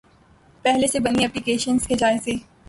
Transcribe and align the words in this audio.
پہلے 0.65 0.87
سے 0.87 0.99
بنی 0.99 1.21
ایپلی 1.21 1.41
کیشنز 1.41 1.87
کے 1.87 1.95
جائزے 1.95 2.35